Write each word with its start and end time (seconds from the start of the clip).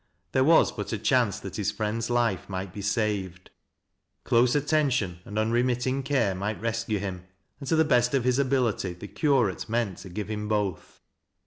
There 0.31 0.43
was 0.43 0.71
but 0.71 0.91
a 0.93 0.97
chance 0.97 1.39
that 1.41 1.57
his 1.57 1.69
friend's 1.69 2.09
life 2.09 2.49
might 2.49 2.73
be 2.73 2.81
saved. 2.81 3.51
Close 4.23 4.55
attention 4.55 5.19
and 5.25 5.37
unremitting 5.37 6.01
care 6.01 6.33
might 6.33 6.59
rescue 6.59 6.97
him, 6.97 7.25
and 7.59 7.69
to 7.69 7.75
the 7.75 7.85
best 7.85 8.15
of 8.15 8.23
his 8.23 8.39
ability 8.39 8.93
the 8.93 9.07
curate 9.07 9.69
meant 9.69 9.99
to 9.99 10.09
give 10.09 10.27
him 10.27 10.47
both. 10.47 11.01